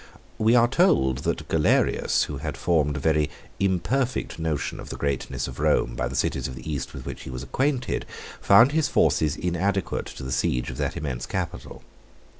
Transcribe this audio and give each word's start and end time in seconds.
We 0.39 0.55
are 0.55 0.67
told 0.67 1.19
that 1.19 1.47
Galerius, 1.47 2.23
who 2.23 2.37
had 2.37 2.57
formed 2.57 2.95
a 2.95 2.99
very 2.99 3.29
imperfect 3.59 4.39
notion 4.39 4.79
of 4.79 4.89
the 4.89 4.95
greatness 4.95 5.47
of 5.47 5.59
Rome 5.59 5.93
by 5.95 6.07
the 6.07 6.15
cities 6.15 6.47
of 6.47 6.55
the 6.55 6.67
East 6.67 6.95
with 6.95 7.05
which 7.05 7.21
he 7.21 7.29
was 7.29 7.43
acquainted, 7.43 8.07
found 8.41 8.71
his 8.71 8.87
forces 8.87 9.35
inadequate 9.35 10.07
to 10.07 10.23
the 10.23 10.31
siege 10.31 10.71
of 10.71 10.77
that 10.77 10.97
immense 10.97 11.27
capital. 11.27 11.83